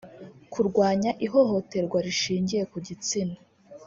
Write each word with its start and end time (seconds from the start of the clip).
kurwanya 0.53 1.11
ihohoterwa 1.25 1.97
rishingiye 2.05 2.63
ku 2.71 2.77
gitsina 2.87 3.35